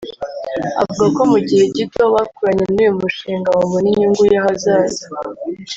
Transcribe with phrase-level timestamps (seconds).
[0.81, 5.05] avuga ko mu gihe gito bakoranye n’uyu mushinga babona inyungu y’ahazaza